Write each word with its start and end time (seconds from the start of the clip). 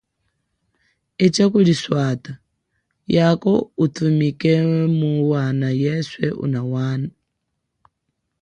Echa 1.25 1.45
kuliswata, 1.51 2.33
yako 3.15 3.51
uthumike 3.83 4.53
muwana 4.97 5.67
yeswe 5.83 6.25
unafupa. 6.43 7.09